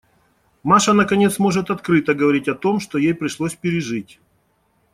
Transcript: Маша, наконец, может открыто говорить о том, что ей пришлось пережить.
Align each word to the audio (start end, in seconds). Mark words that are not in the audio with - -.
Маша, 0.63 0.93
наконец, 0.93 1.37
может 1.37 1.69
открыто 1.69 2.15
говорить 2.15 2.47
о 2.47 2.55
том, 2.55 2.79
что 2.79 2.97
ей 2.97 3.13
пришлось 3.13 3.53
пережить. 3.53 4.19